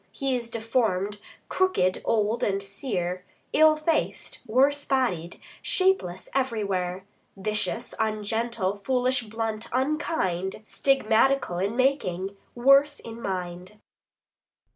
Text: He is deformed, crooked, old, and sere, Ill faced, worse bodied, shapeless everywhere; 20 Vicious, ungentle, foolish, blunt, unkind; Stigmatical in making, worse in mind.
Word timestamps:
He 0.11 0.35
is 0.35 0.49
deformed, 0.49 1.21
crooked, 1.47 2.01
old, 2.05 2.41
and 2.41 2.63
sere, 2.63 3.23
Ill 3.53 3.77
faced, 3.77 4.41
worse 4.47 4.83
bodied, 4.83 5.37
shapeless 5.61 6.27
everywhere; 6.33 7.05
20 7.35 7.49
Vicious, 7.51 7.93
ungentle, 7.99 8.77
foolish, 8.77 9.21
blunt, 9.21 9.67
unkind; 9.71 10.55
Stigmatical 10.63 11.59
in 11.59 11.75
making, 11.75 12.35
worse 12.55 12.99
in 12.99 13.21
mind. 13.21 13.77